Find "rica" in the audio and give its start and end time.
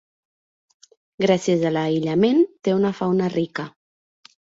3.35-3.67